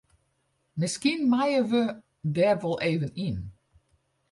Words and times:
Miskien 0.79 1.21
meie 1.33 1.61
we 1.69 1.81
der 2.35 2.55
wol 2.61 2.77
even 2.89 3.11
yn. 3.27 3.37